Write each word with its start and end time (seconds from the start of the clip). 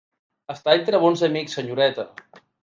Està 0.53 0.73
entre 0.77 1.01
bons 1.03 1.23
amics, 1.29 1.59
senyoreta. 1.59 2.09